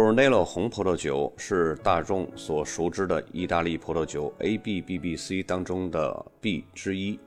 [0.00, 7.20] Brunello 红葡萄酒是大众所熟知的意大利葡萄酒 ABBBC 当中的 B 之一。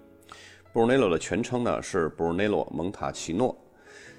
[0.73, 3.55] Brunello 的全称呢是 Brunello 蒙塔奇诺，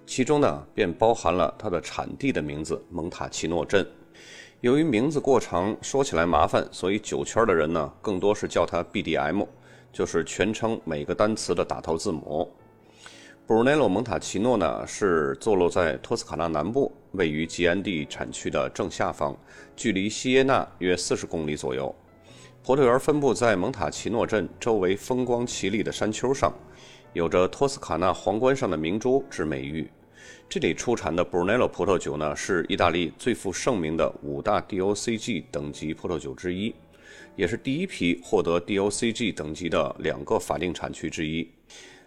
[0.07, 3.85] 其中呢便包含了它的产地的名字蒙塔奇诺镇。
[4.61, 9.45] 由于名字过长，说起来麻烦，所以酒圈的人呢更多是叫它 BDM，
[9.93, 12.49] 就是全称每个单词的打头字母。
[13.47, 19.37] Brunello 蒙塔奇诺呢是坐落在托斯卡纳南部，位于吉安地产区的正下方，
[19.77, 21.95] 距离锡耶纳约四十公里左右。
[22.63, 26.55] 葡萄园分布在蒙塔奇诺镇周围风光奇丽的山丘上，
[27.13, 29.91] 有着托斯卡纳皇冠上的明珠之美誉。
[30.49, 36.75] 这里出产的 Brunello 葡萄酒呢是意大利最负盛名的五大 DOCG 等级葡萄酒之一，
[37.37, 41.47] 也是第一批获得 DOCG 等级的两个法定产区之一。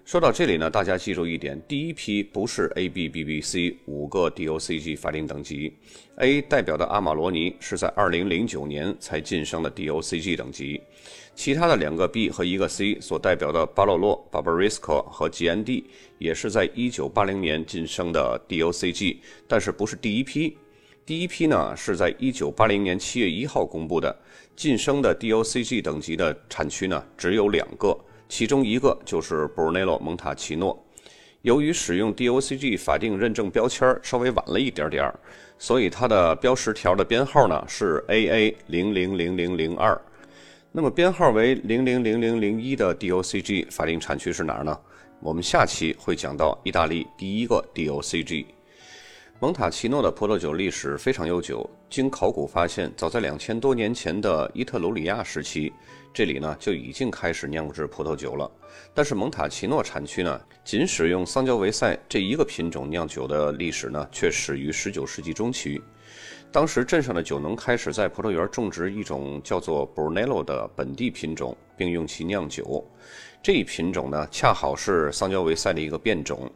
[0.07, 5.73] 说到这里呢，大家记住一点：第一批不是 A、B、B、B、C 五个 DOCG 法定等级
[6.15, 10.79] ，A 代表的阿玛罗尼是在2009年才晋升的 DOCG 等级，
[11.35, 15.83] 其他的两个 B 和一个 C 所代表的巴洛洛、巴巴瑞斯科和吉安蒂
[16.19, 20.55] 也是在1980年晋升的 DOCG，但是不是第一批。
[21.05, 24.17] 第一批呢是在1980年7月1号公布的，
[24.55, 27.93] 晋升的 DOCG 等级的产区呢只有两个。
[28.29, 30.85] 其中一个就是 Brunello 蒙塔奇诺，
[31.41, 35.19] 由于使用 DOCG 法定认证标签稍微晚了一点点儿，
[35.57, 39.99] 所以它的标识条的编号呢是 AA 零零零零零二。
[40.71, 44.77] 那么编号为零零零零零一的 DOCG 法定产区是哪儿呢？
[45.19, 48.45] 我们下期会讲到意大利第一个 DOCG。
[49.39, 55.71] 蒙塔奇诺的葡萄酒历史非常悠久，经考古发现，早在两千多年前的伊特鲁里亚时期，
[56.13, 58.49] 这里呢就已经开始酿制葡萄酒了。
[58.93, 65.81] 但是蒙塔奇诺产区呢，仅使用桑娇维塞这一个品种酿酒的历史呢，却始于19世纪中期。
[66.51, 72.83] 当时镇上的酒农开始在葡萄园种植一种叫做 Brunello 的本地品种，并用其酿酒。
[73.43, 76.49] 这一品种呢，恰好是桑娇维塞的一个变种。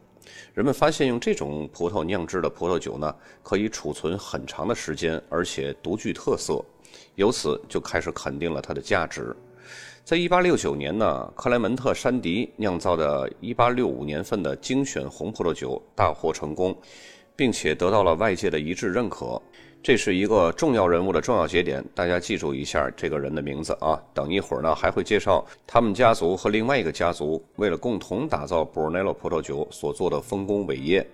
[0.54, 6.64] 人们发现，用这种葡萄酿制的葡萄酒呢，可以储存很长的时间，而且独具特色，
[7.16, 9.34] 由此就开始肯定了它的价值。
[10.04, 16.78] 在1869年呢，克莱门特·山迪酿造的1865年份的精选红葡萄酒大获成功，
[17.34, 19.42] 并且得到了外界的一致认可。
[19.84, 24.00] 这是一个重要人物的重要节点，大家记住一下这个人的名字啊！
[24.14, 31.06] 等一会儿呢，还会介绍他们家族和另外一个家族为了共同打造 Brunello 葡萄酒所做的丰功伟业。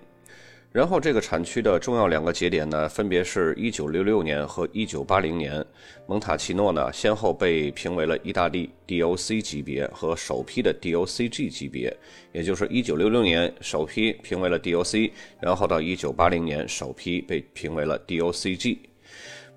[0.70, 5.64] 然后，这个产区的重要两个节点呢，分别是一九六六年和一九八零年。
[6.06, 11.96] 蒙塔奇诺呢，先后被评为了意大利 DOC 级别和首批的 DOCG 级别，
[12.32, 18.76] 也就是一九六六年首批评为了 DOC，然后到一九八零年首批被评为了 DOCG。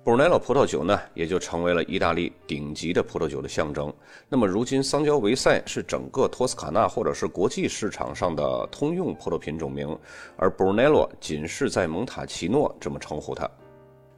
[0.04, 3.92] Brunello 葡萄酒呢，也就成为了意大利顶级的葡萄酒的象征。
[4.28, 9.96] 那么，如今桑娇维塞是整个托斯卡纳或者是国际市场上的通用葡萄品种名，
[10.36, 13.48] 而 Brunello 仅是在蒙塔奇诺这么称呼它。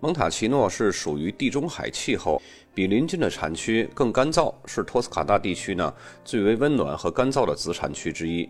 [0.00, 2.41] 蒙塔奇诺是属于地中海气候，
[2.75, 5.93] 比邻近的产区更干燥，是托斯卡纳地区呢
[6.25, 8.49] 最为温暖和干燥的子产区之一。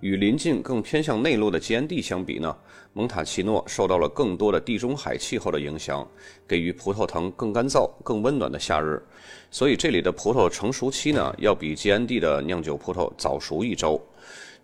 [0.00, 2.54] 与临近更偏向内陆的基安地相比呢，
[2.92, 6.06] 蒙塔奇诺受到了更多的地中海气候的影响，
[6.46, 9.02] 给予葡萄藤更干燥、更温暖的夏日，
[9.50, 14.00] 所以这里的葡萄成熟期呢要比基安地的酿酒葡萄早熟一周。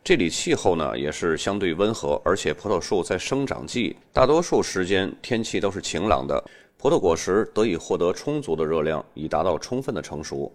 [0.04, 6.44] 这里气候呢也是相对温和，而且葡萄树在生长季大多数时间天气都是晴朗的，
[6.76, 10.52] 葡萄果实得以获得充足的热量，以达到充分的成熟。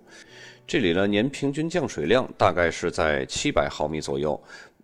[0.68, 4.38] 这里呢年平均降水量大概是在七百毫米左右。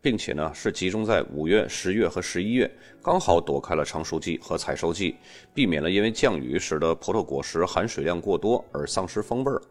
[0.03, 2.69] 并且呢，是集中在五月、十月和十一月，
[3.01, 5.15] 刚好躲开了成熟季和采收季，
[5.53, 9.61] 避免了因为降雨使得葡萄果实含水量过多而丧失风味儿。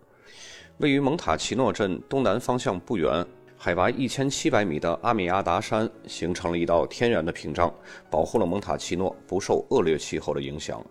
[0.79, 3.27] 位于蒙塔奇诺镇东南方向不远，
[3.59, 7.71] 海拔一千七百米的阿米亚达山形成了一道天然的屏障，
[8.11, 10.83] 保护了蒙塔奇诺不受恶劣气候的影响。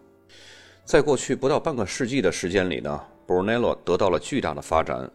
[0.86, 5.12] 在过去不到半个世纪的时间里呢，Brunello 得到了巨大的发展。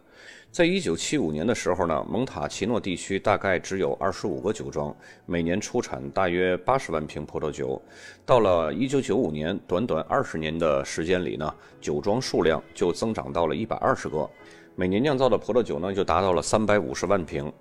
[0.51, 4.95] 在一九七五年的时候呢，蒙塔奇诺地区大概只有二十五个酒庄，
[5.25, 7.79] 每年出产大约八十万瓶葡萄酒。
[8.25, 14.27] 到了一九九五年，短短二十年的时间里呢，酒庄数量就增长到了一百二十个，
[14.73, 17.51] 每年酿造的葡萄酒呢就达到了三百五十万瓶。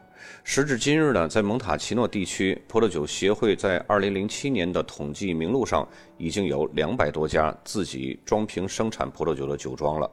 [0.42, 5.86] 时至今日呢，在蒙塔奇诺地区，葡萄酒协会在二零零七年的统计名录上
[6.16, 10.10] 已经有两百多家自己装瓶生产葡萄酒的酒庄了。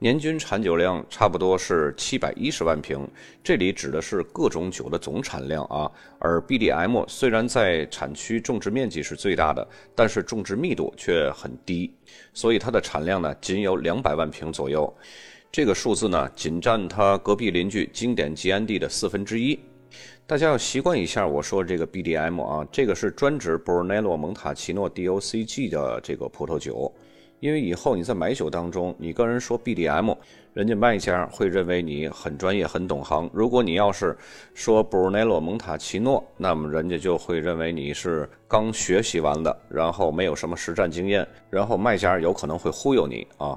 [0.00, 3.04] 年均产酒量差不多是七百一十万瓶，
[3.42, 5.90] 这里指的是各种酒的总产量啊。
[6.20, 9.66] 而 BDM 虽然在产区种植面积是最大的，
[9.96, 11.92] 但是种植密度却很低，
[12.32, 14.96] 所以它的产量呢仅有两百万瓶左右。
[15.50, 19.58] 这个数字呢仅占它隔壁邻居经典吉安地的四分之一。
[20.28, 26.94] 大家要习惯一下我说这个 BDM 啊，这个是专指 Brunello 蒙塔奇诺 DOCG 的这个葡萄酒。
[27.40, 30.16] 因为以后你在买酒当中，你跟人说 BDM，
[30.54, 33.30] 人家卖家会认为你很专业、很懂行。
[33.32, 34.16] 如果你要是
[34.54, 43.56] 说 Brunello 蒙塔奇诺，那么人家就会认为你是刚学习完的，然后没有什么实战经验，然后卖家有可能会忽悠你啊。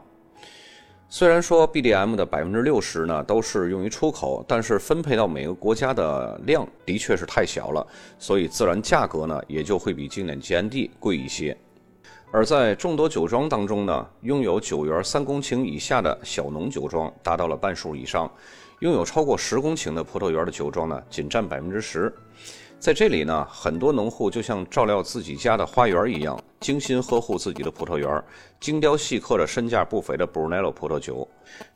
[1.09, 7.85] 虽然说 BDM 的百分之六十呢都是用于出口，但是分配到每个国家的量的确是太小了，
[8.19, 11.57] 所以自然价格呢也就会比经典 GND 贵一些。
[12.33, 18.31] 而在众多酒庄当中呢，拥有酒园三公顷以下的小农酒庄达到了半数以上，
[18.79, 22.13] 拥有超过十公顷的葡萄园的酒庄呢，仅占百分之十。
[22.79, 28.23] 在这里呢，很多农户就像照料自己家的花园一样，精心呵护自己的葡萄园，
[28.61, 31.27] 精雕细刻着身价不菲的 Brunello 葡萄酒。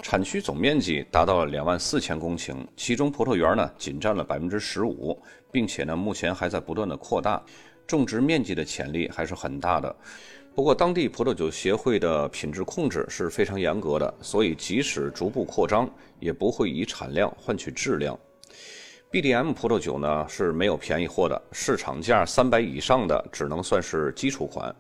[0.02, 5.22] 产区总面积达到了两万四千公顷，其中葡萄园呢，仅占了百分之十五，
[5.52, 7.44] 并且呢，目前还在不断的扩大，
[7.86, 9.96] 种植面积的潜力还是很大的。
[10.56, 18.18] 不过，当地葡萄酒协会的品质控制是非常严格的，所以即使逐步扩张，也不会以产量换取质量。
[19.12, 24.74] BDM 葡萄酒呢是没有便宜货的，市场价三百以上的只能算是基础款。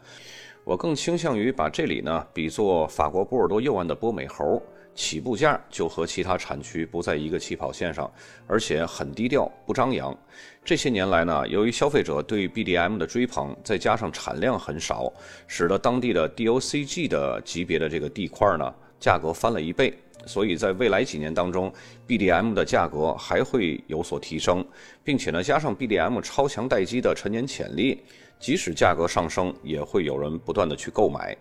[0.63, 4.63] 我更倾向于把这里呢比作法国波尔多右岸的波美猴。
[4.95, 8.09] 起步价就和其他产区不在一个起跑线上，
[8.47, 10.17] 而且很低调，不张扬。
[10.63, 15.11] 这些年来呢，由于消费者对 BDM 的追捧，再加上产量很少，
[15.47, 19.93] 使得当地的 DOCG 的级别的这个地块呢，价格翻了一倍。
[20.25, 21.71] 所以在未来几年当中
[22.07, 24.65] ，BDM 的价格还会有所提升，
[25.03, 28.01] 并且呢，加上 BDM 超强待机的陈年潜力，
[28.39, 31.37] 即使价格上升，也会有人不断的去购买。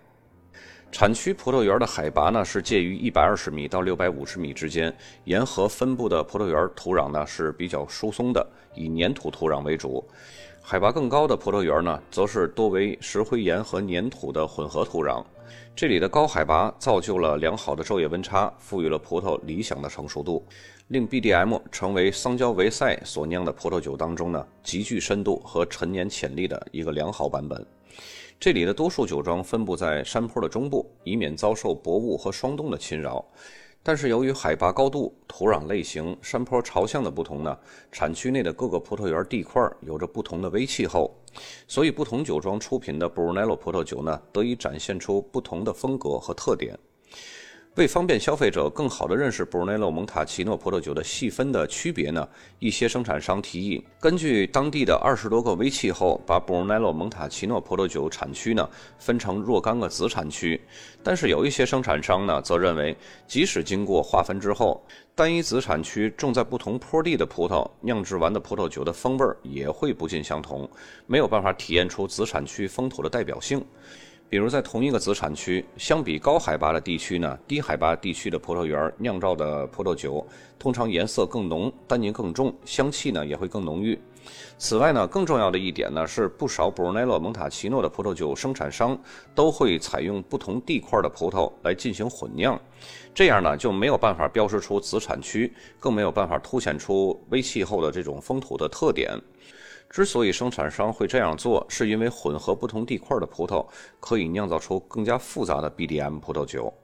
[0.94, 8.46] 产区葡萄园的海拔呢是介于一百二十米到六百五十米之间，沿河分布的葡萄园土壤呢是比较疏松的，
[8.76, 10.04] 以粘土土壤为主；
[10.62, 15.20] 海拔更高的葡萄园呢，则是多为石灰岩和粘土的混合土壤。
[15.74, 20.46] 这里的高海拔造就了良好的昼夜温差，赋予了葡萄理想的成熟度，
[20.86, 27.66] 令 BDM 成为桑娇维塞所酿的葡萄酒当中呢极具深度和陈年潜力的一个良好版本。
[28.40, 33.24] 这里的多数酒庄分布在山坡的中部，以免遭受薄雾和霜冻的侵扰。
[33.82, 37.58] 但是由于海拔高度、土壤类型、山坡朝向的不同呢，
[37.92, 41.14] 产区内的各个葡萄园地块有着不同的微气候，
[41.68, 46.78] 所以不同酒庄出品的 Brunello 葡萄酒呢，得以展现出不同的风格和特点。
[47.76, 52.28] 为方便消费者更好地认识 Brunello 蒙塔奇诺葡萄酒的细分的区别呢，
[52.60, 60.60] 一些生产商提议根据当地的二十多个微气候，把 Brunello 蒙塔奇诺葡萄酒产区呢分成若干个子产区。
[61.02, 64.80] 但是有一些生产商呢，则认为即使经过划分之后，
[65.12, 70.70] 单一子产区种在不同坡地的葡萄酿制完的葡萄酒的风味儿也会不尽相同，
[71.08, 73.64] 没有办法体验出子产区风土的代表性。
[74.28, 80.26] 比如在同一个子产区，相比高海拔的地区呢，低海拔地区的葡萄园酿造的葡萄酒，
[80.58, 83.96] 通常颜色更浓，单宁更重，香气呢也会更浓郁。
[84.58, 88.98] 此外呢，更重要的一点呢，是不少 Brunello 蒙塔奇诺的葡萄酒生产商
[89.34, 92.60] 都会采用不同地块的葡萄来进行混酿，
[93.14, 99.16] 这样呢就没有办法标识出子产区，更没有办法凸显出微气候的这种风土的特点。
[99.94, 103.64] 之所以生产商会这样做，是因为混合不同地块的葡萄
[104.00, 106.74] 可以酿造出更加复杂的 BDM 葡萄酒。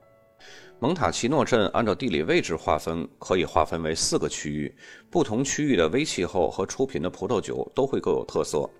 [0.78, 4.72] 蒙塔奇诺镇按照地理位置划分，可以划分为四个区域，
[5.10, 8.70] 不同区域的微气候和出品的葡萄酒都会各有特色。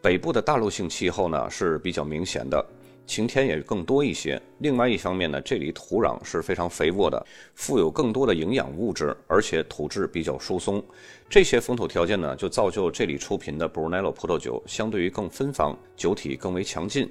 [0.00, 2.64] 北部的大陆性气候呢是比较明显的。
[3.06, 4.40] 晴天也更多一些。
[4.58, 10.82] 另外一方面呢，这里土壤是非常肥沃的，富有更多的营养物质，而且土质比较疏松。
[11.28, 17.10] 这些风土条件呢，就造就这里出品的 Brunello 葡萄酒相对于更芬芳，酒体更为强劲。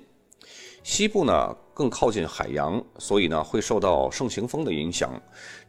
[0.86, 5.20] 西部呢更靠近海洋，所以呢会受到盛行风的影响。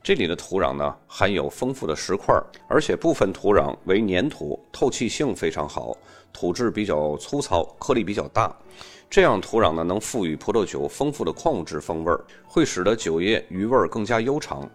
[0.03, 2.35] 这里的土壤呢含有丰富的石块，
[2.69, 5.97] 而且部分土壤为粘土，透气性非常好，
[6.35, 8.55] 土质比较粗糙，颗粒比较大。
[9.09, 14.69] 这样土壤呢，能赋予葡萄酒丰富的矿物质风味儿，会使得酒液余味更加悠长。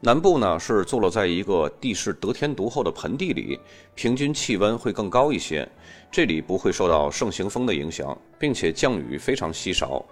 [0.00, 3.58] 南部呢是坐落在一个地势得天独厚的盆地里，
[3.94, 5.66] 平均气温会更高一些。
[6.12, 10.04] 这里不会受到盛行风的影响，并且降雨非常稀少。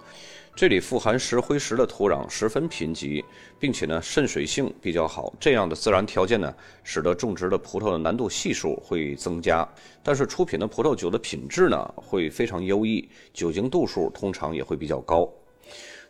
[0.55, 3.23] 这里富含石灰石的土壤十分贫瘠，
[3.59, 5.31] 并且呢渗水性比较好。
[5.39, 6.51] 这样的自然条件呢，
[6.83, 9.67] 使得种植的葡萄的难度系数会增加，
[10.01, 15.29] 但是出品的葡萄酒的品质呢会非常优异，酒精度数通常也会比较高。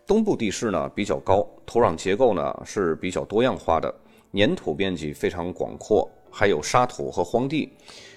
[0.07, 3.93] 东部地势呢比较高，土壤结构呢是比较多样化的，
[4.33, 7.73] 粘土面积非常广阔，还有沙土和荒地。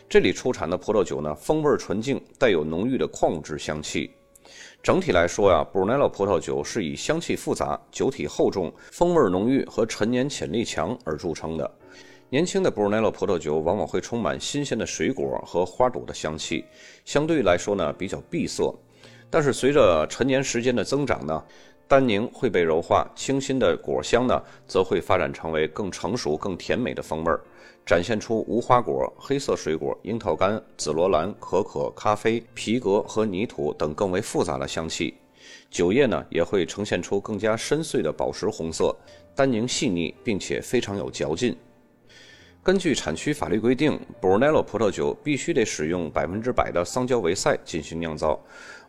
[0.06, 4.10] 这里出产的葡萄酒呢，风味纯净，带有浓郁的矿物质香气。
[4.82, 11.70] 整体来说呀 burnl 葡萄酒是以香气复杂、酒体厚重、风味浓郁和陈年潜力强而著称的。
[12.28, 16.64] 年轻的 burnl 葡萄酒往往会充满新鲜的水果和花朵的香气，
[17.06, 18.74] 相对来说呢比较闭塞。
[19.30, 21.44] 但是随着陈年时间的增长呢，
[21.88, 27.40] 单宁会被柔化，清新的果香呢则会发展成为更成熟、更甜美的风味儿。
[27.86, 35.14] 展现出无花果、黑色水果、樱桃干、紫罗兰、可可、咖啡、皮革和泥土等更为复杂的香气。
[35.70, 38.94] 酒液呢也会呈现出更加深邃的宝石红色，
[39.34, 41.56] 单宁细腻，并且非常有嚼劲。
[42.68, 48.38] 根据产区法律规定，Brunello 葡萄酒必须得使用百分之百的桑娇维塞进行酿造。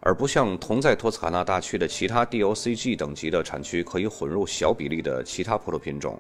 [0.02, 6.20] 而不像同在托斯卡纳大区的其他 DOCG 等级的产区，可以混入小比例的其他葡萄品种。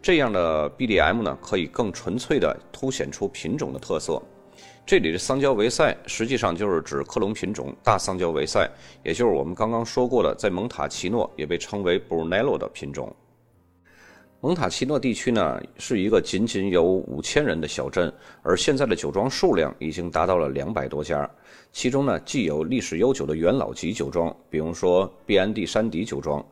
[0.00, 4.22] 这样的 BDM 呢，可以更纯粹地凸显出品种的特色。
[4.86, 8.70] 这里的桑娇维塞实际上就是指克隆品种大桑娇维塞，
[9.02, 13.12] 也就是我们刚刚说过的，在蒙塔奇诺也被称为 Brunello 的品种。
[14.42, 21.28] 蒙塔奇诺地区呢，是一个仅仅有五千人的小镇，而现在的酒庄数量已经达到了两百多家。
[21.72, 26.42] 其中呢，既有历史悠久的元老级酒庄，比如说 B&D 山迪酒庄，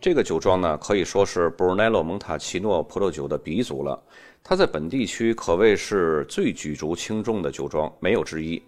[0.00, 4.00] 这个酒庄呢可以说是 Brunello 蒙塔奇诺葡萄酒的鼻祖了。
[4.44, 8.62] 它在本地区可谓是最举足轻重的酒庄，没有之一。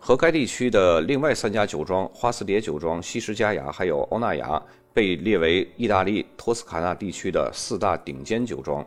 [0.00, 4.60] 和该地区的另外三家酒庄——花斯蝶酒庄、西施佳雅还有欧纳雅。
[4.96, 8.82] 被列为意大利托斯卡纳地区的四大顶尖酒庄。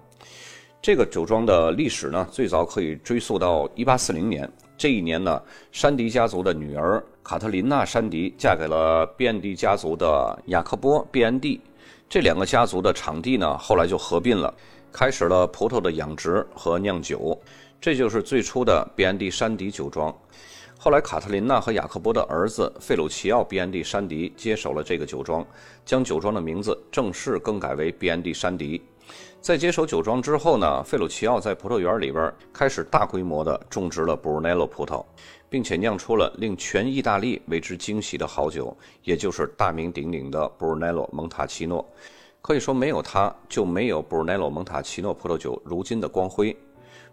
[0.81, 4.51] 这个酒庄的历史呢，最早可以追溯到1840年。
[4.75, 5.39] 这一年呢，
[5.71, 11.61] 山迪家族的女儿卡特琳娜·山迪嫁给了比安蒂家族的雅克波·比安蒂。
[12.09, 14.51] 这两个家族的场地呢，后来就合并了，
[14.91, 17.39] 开始了葡萄的养殖和酿酒。
[17.79, 20.11] 这就是最初的比安蒂山迪酒庄。
[20.81, 25.45] 后来，卡特琳娜和雅克波的儿子费鲁奇奥·比安蒂山迪接手了这个酒庄，
[25.83, 28.81] 将酒庄的名字正式更改为比安蒂山迪。
[29.41, 35.03] 在接手酒庄之后呢，费鲁奇奥在葡萄园里边开始大规模的种植了布鲁内洛葡萄，
[35.49, 41.85] 并且酿出了令全意大利为之惊喜的好酒，也就是大名鼎鼎的布鲁内洛蒙塔奇诺。
[42.41, 46.55] 可以说，没有它就没有布鲁内洛蒙塔奇诺葡萄酒如今的光辉。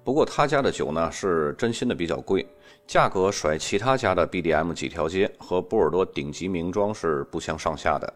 [0.04, 2.46] 不过他家的酒呢，是真心的比较贵。
[2.86, 8.14] 价格甩其他家的 BDM 几条街，和波尔多顶级名庄是不相上下的。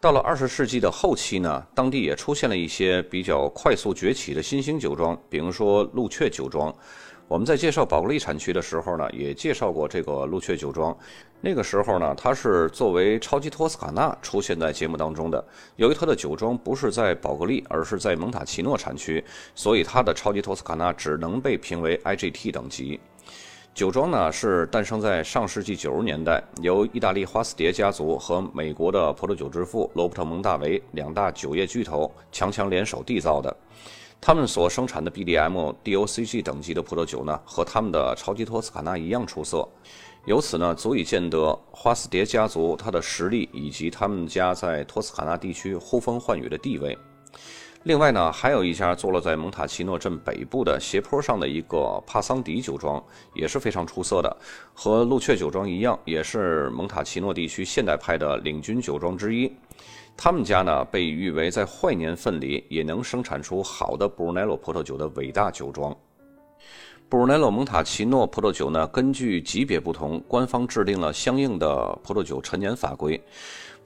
[0.00, 6.72] 到了二十世纪的后期呢，当地也出现了一些比较快速崛起的新兴酒庄，比如说鹿雀酒庄。
[7.26, 10.96] 我们在介绍宝格丽产区的时候呢，也介绍过这个鹿雀酒庄。
[11.40, 15.44] 那个时候呢，它是作为超级托斯卡纳出现在节目当中的。
[15.76, 22.98] 由于它的酒庄不是在宝格丽，而是在蒙塔奇诺产区，所以它的超级托斯卡纳只能被评为 IGT 等级。
[23.72, 33.56] 酒庄呢是诞生在上世纪九十年代，由意大利花斯蝶家族和美国的葡萄酒之父罗伯特蒙大维两大酒业巨头强强联手缔造的。
[34.20, 39.66] 他们所生产的 BDM、DOCG 等级的葡萄酒呢，和他们的超级托斯卡纳一样出色。
[40.26, 46.98] 由此呢，足以见得花斯蝶家族它的实力以及他们家在托斯卡纳地区呼风唤雨的地位。
[47.84, 53.02] 另外呢，还有一家坐落在蒙塔奇诺镇北部的斜坡上的一个帕桑迪酒庄，
[53.34, 54.36] 也是非常出色的。
[54.74, 59.50] 和鹿雀酒庄一样，也是蒙塔奇诺地区现代派的领军酒庄之一。
[60.14, 65.96] 他们家呢，被誉为在坏年份里也能生产出好的布鲁内洛葡萄酒的伟大酒庄。
[67.08, 73.18] 布鲁内洛蒙塔奇诺葡萄酒呢，根据级别不同，官方制定了相应的葡萄酒陈年法规。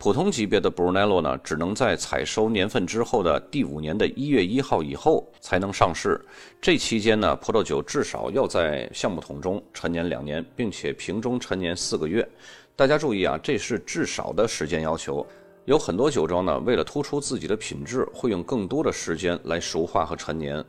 [0.04, 6.22] 普通级别的 Brunello 呢，只能在采收年份之后的第五年的一月一号以后才能上市。
[6.60, 12.28] 这期间呢，葡萄酒至少要在橡木桶中陈年两年，并且瓶中陈年四个月。
[12.76, 15.26] 大家注意啊，这是至少的时间要求。
[15.64, 20.62] 有很多酒庄呢，为了突出自己的品质，会用更多的时间来熟化和陈年。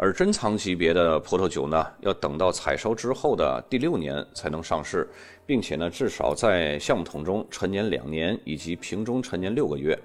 [0.00, 5.08] 而珍藏级别的葡萄酒呢，要等到采收之后的第六年才能上市，
[5.44, 9.98] 并且呢，至少在橡木桶中陈年两年，以及瓶中陈年六个月。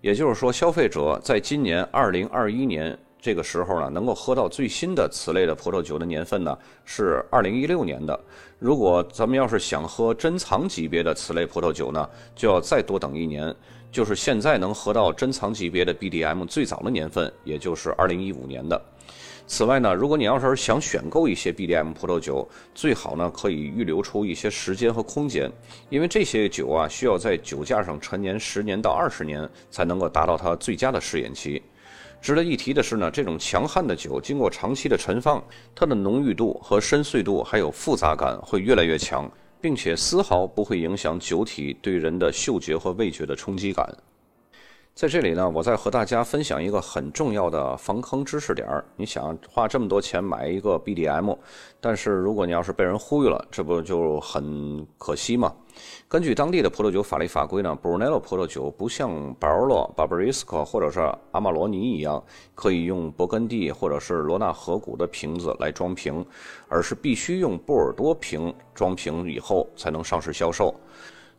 [0.00, 8.16] 也就是说，消费者在今年二零二一年这个时候呢，能够喝到最新的此类的葡萄酒的年份呢是二零一六年的。
[8.60, 13.52] 如果咱们要是想喝珍藏级别的此类葡萄酒呢，就要再多等一年，
[13.90, 18.80] 就是现在能喝到珍藏级别的 BDM 最早的年份，也就是二零一五年的。
[19.46, 25.52] 此外呢，如果你要是想选购一些 BDM 葡萄酒，最好呢可以预留出一些时间和空间，
[25.90, 31.62] 因为这些酒啊需要在酒架上陈年十年到二十年才能够达到它最佳的试验期。
[32.22, 43.86] 值得一提的是呢，这种强悍的酒经过长期的陈放，它的浓郁度和深邃度还有复杂感会越来越强，并且丝毫不会影响酒体对人的嗅觉和味觉的冲击感。
[44.94, 48.84] 在这里呢，我再和大家分享一个很重要的防坑知识点儿。
[48.94, 51.36] 你想花这么多钱买一个 BDM，
[51.80, 55.52] 但是如果你要是被人忽悠了，这不就很可惜吗？
[56.06, 61.00] 根据当地的葡萄酒法律法规呢，Brunello 葡萄酒不像巴尔洛、巴布里斯科或者是
[61.32, 62.22] 阿玛罗尼一样，
[62.54, 66.24] 可以用勃艮第或者是罗纳河谷的瓶子来装瓶，
[66.68, 70.72] 而是必须用波尔多瓶装瓶以后才能上市销售。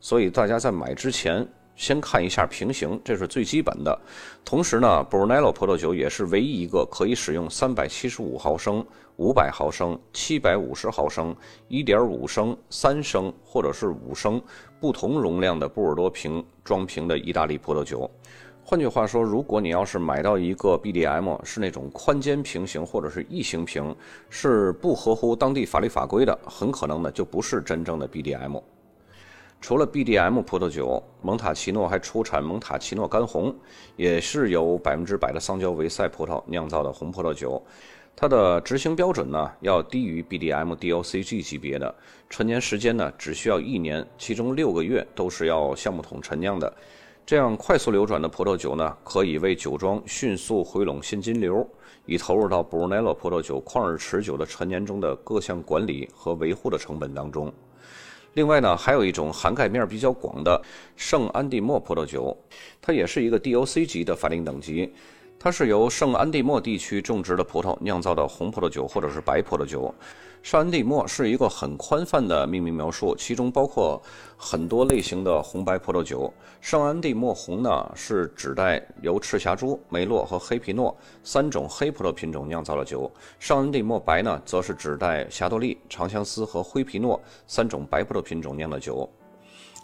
[0.02, 1.48] 所以大家在买之前。
[1.76, 4.00] 先看一下瓶型，这是最基本的。
[4.44, 8.86] 同时呢，Brunello 葡萄酒也是唯一一个可以使用三百七十五毫升、
[9.18, 11.36] 五百毫升、七百五十毫升、
[11.68, 14.42] 一点五升、三升或者是五升
[14.80, 18.10] 不同容量的波尔多瓶装瓶的意大利葡萄酒。
[18.68, 23.96] 换句话说，如果你要是买到一个 BDM 是那种宽肩瓶型或者是异形瓶，
[24.28, 28.60] 是不合乎当地法律法规的，很可能呢就不是真正的 BDM。
[29.62, 33.56] 除了 BDM 葡萄酒，蒙塔奇诺还出产蒙塔奇诺干红，
[33.96, 37.62] 也是由百分之百的桑娇维塞葡萄酿造的红葡萄酒。
[38.16, 41.94] 它的执行标准呢要低于 BDM DOCG 级别的，
[42.30, 46.72] 陈年时间呢只需要一年，其中六个月都是要橡木桶陈酿的。
[47.26, 51.68] 这样快速流转的葡萄酒呢，可以为酒庄迅速回笼现金流，
[52.06, 57.52] 以投入到 Brunello 葡萄酒旷日持久的陈年中的各项管理和维护的成本当中。
[58.36, 60.62] 另外呢，还有一种涵盖面比较广的
[60.98, 62.38] 圣安地莫葡萄酒，
[62.82, 64.94] 它也是一个 DOC 级的法定等级。
[65.40, 69.94] 它是由圣安地莫地区种植的葡萄酿造的红葡萄酒或者是白葡萄酒。
[70.46, 74.00] 圣安地莫是一个很宽泛的命名描述，其中包括
[74.38, 76.32] 很多类型的红白葡萄酒。
[76.62, 89.10] 圣安地莫红呢，是指代由赤霞珠、梅洛和黑皮诺三种黑葡萄品种酿造的酒；圣安地莫白呢，则是指代霞多丽、长相思和灰皮诺三种白葡萄品种酿的酒。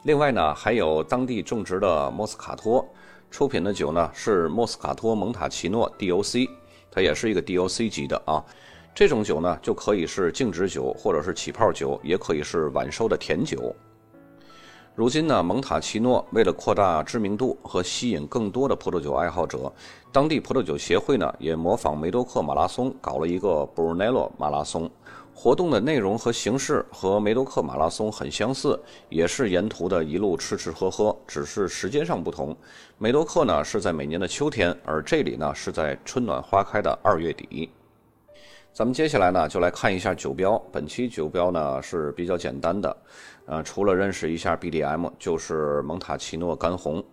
[0.03, 2.87] 另外呢，还有当地种植的莫斯卡托，
[3.31, 6.47] 出品的酒呢是莫斯卡托蒙塔奇诺 DOC，
[6.91, 8.45] 它也是一个 DOC 级的啊。
[8.93, 13.73] 这种酒呢，就可以是静止酒，或者是起泡酒，也可以是晚收的甜酒。
[14.93, 19.71] 如今呢，蒙塔奇诺为了扩大知名度和吸引更多的葡萄酒爱好者，
[20.11, 24.91] 当地葡萄酒协会呢也模仿梅多克马拉松搞了一个 Brunello 马拉松。
[25.33, 28.77] 活动的内容和形式和梅多克马拉松很相似，
[29.07, 32.55] 也是沿途的一路吃吃喝喝，只是时间上不同。
[32.97, 37.71] 梅多克呢是在每年的秋天，而这里呢是在春暖花开的二月底。
[38.73, 40.57] 咱们接下来呢，就来看一下酒标。
[40.71, 42.97] 本期酒标呢是比较简单的，
[43.45, 47.03] 呃，除了认识一下 BDM，就是蒙塔奇诺干红。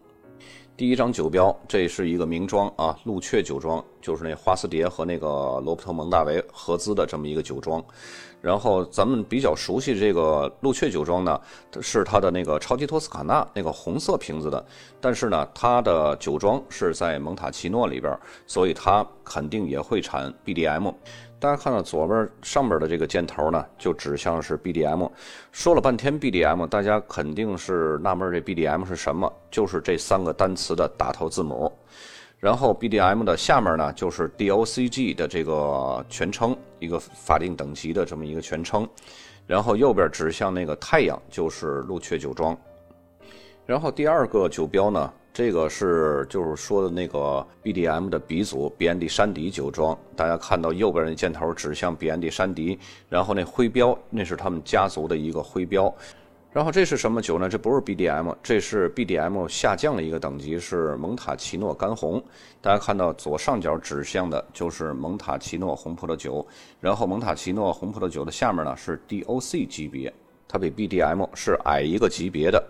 [0.77, 7.85] 第一张酒标，这是一个名庄啊，鹿雀酒庄，就是那花斯蝶和那个罗伯特蒙大维合资的这么一个酒庄。
[8.41, 11.41] 然后咱们比较熟悉这个鹿雀酒庄呢，
[11.83, 14.65] 是它的那个超级托斯卡纳那个红色瓶子的。
[15.01, 18.17] 但是呢，它的酒庄是在蒙塔奇诺里边，
[18.47, 20.95] 所以它肯定也会产 BDM。
[21.41, 25.09] 大家看到左边上边的这个箭头呢，就指向是 BDM。
[25.53, 29.33] 说了半天 BDM，大家肯定是纳闷这 BDM 是什么？
[29.49, 31.73] 就是这三个单词的打头字母。
[32.41, 38.89] 然后 BDM 的下面呢，就是 DOCG 的这个全称，一个法定等级的这么一个全称。
[39.47, 42.57] 然后右边指向那个太阳，就是鹿雀酒庄。
[43.65, 45.13] 然后第二个酒标呢？
[45.39, 52.77] 这个是就是说的那个 BDM 的鼻祖比安迪山迪酒庄，大家看到右边那箭头指向比安迪山迪，
[53.09, 55.95] 然后那徽标那是他们家族的一个徽标，
[56.51, 57.49] 然后这是什么酒呢？
[57.49, 62.21] 这不是 BDM，这是 BDM 下降的一个等级，是蒙塔奇诺干红。
[62.61, 66.45] 大家看到左上角指向的就是蒙塔奇诺红葡萄酒，
[66.81, 70.13] 然后蒙塔奇诺红葡萄酒的下面呢是 DOC 级别，
[70.49, 72.61] 它比 BDM 是矮一个级别的。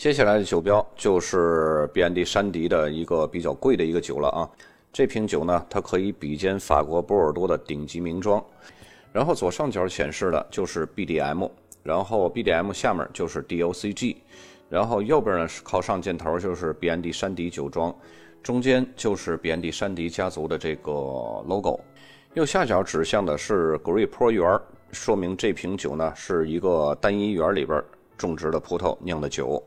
[0.00, 4.48] 接下来的酒标就是比安迪山迪的一个比较贵的一个酒了啊，
[4.90, 8.42] 这瓶酒呢，它可以比肩法国波尔多的顶级名庄。
[9.12, 11.50] 然后左上角显示的就是 BDM，
[11.82, 14.16] 然后 BDM 下面就是 DOCG。
[14.70, 17.94] 然后右边呢是靠上箭头就是比安迪山迪酒庄，
[18.42, 20.90] 中间就是比安迪山迪家族的这个
[21.46, 21.78] logo，
[22.32, 24.58] 右下角指向的是 Grey Pro 园，
[24.92, 27.84] 说明这瓶酒呢是一个单一园里边
[28.16, 29.62] 种植的葡萄酿的酒。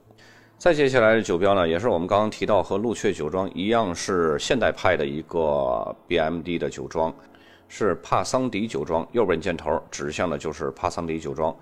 [0.58, 7.13] 再接下来的酒标呢，也是我们刚刚提到和鹿雀酒庄一样是现代派的一个 BMD 的酒庄，
[7.68, 9.06] 是帕桑迪酒庄。
[9.12, 11.54] 右边箭头指向的就是帕桑迪酒庄，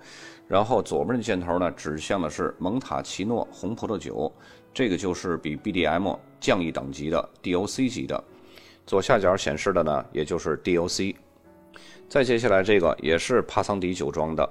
[0.46, 4.32] 然后左边的箭头呢指向的是蒙塔奇诺红葡萄酒，
[4.72, 8.22] 这个就是比 BDM 降一等级的 DOC 级的。
[8.86, 11.16] 左下角显示的呢，也就是 DOC。
[12.08, 14.48] 再接下来这个也是帕桑迪酒庄的。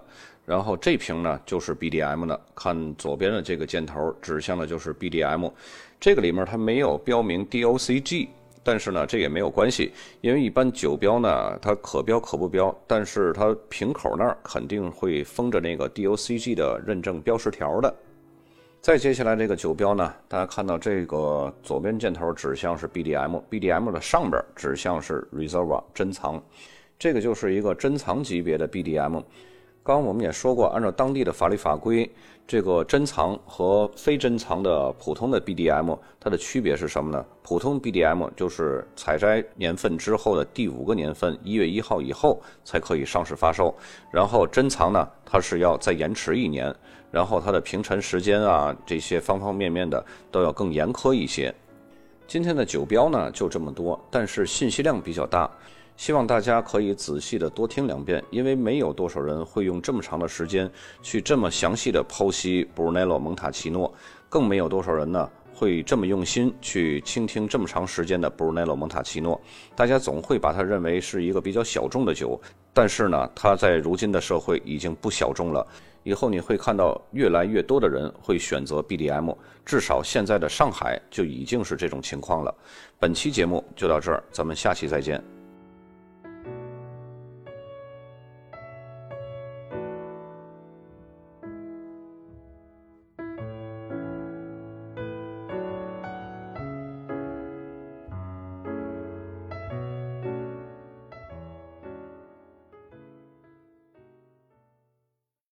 [0.52, 5.50] 然后这瓶呢就是 BDM 的，看左边的这个箭头指向的就是 BDM，
[5.98, 8.28] 这个里面它没有标明 DOCG，
[8.62, 17.96] 但是呢这也没有关系，因为一般酒标呢它可标可不标，但是它瓶口那儿肯定会封着那个 DOCG 的认证标识条的。
[18.82, 26.44] 再接下来这个酒标呢，大家看到这个左边箭头指向是 BDM，BDM 的上边指向是 Reserve 珍藏，
[27.00, 29.24] 这个就是一个珍藏级别的 BDM。
[29.84, 32.08] 刚刚我们也说过，按照当地的法律法规，
[32.46, 37.26] 这个珍藏和非珍藏的普通的 BDM，它的区别是什么呢？
[37.42, 43.74] 普通 BDM 就是采摘年份之后的第五个年份一月一号以后才可以上市发售，
[44.12, 46.72] 然后珍藏呢，它是要再延迟一年，
[47.10, 51.52] 然后它的平陈时间啊，这些方方面面的都要更严苛一些。
[52.28, 55.50] 今天的酒标呢就这么多，但是信息量比较大。
[56.02, 60.68] 希望大家可以仔细的多听两遍，因为没有多少人会用这么长的时间
[61.04, 63.94] 去这么详细的剖析 Brunello 蒙塔奇诺，
[64.28, 69.40] 更没有多少人呢会这么用心去倾听这么长时间的 Brunello 蒙塔奇诺。
[69.76, 72.42] 大家总会把它认为是一个比较小众的酒，
[72.74, 75.64] 但是呢，它在如今的社会已经不小众了。
[76.02, 82.52] 以后你会看到越来越多的人会选择 BDM，至少现在的上海就已经是这种情况了。
[82.98, 85.24] 本期节目就到这儿，咱们下期再见。